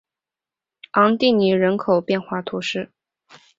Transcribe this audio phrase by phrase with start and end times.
[0.93, 2.89] 昂蒂尼人口变化图示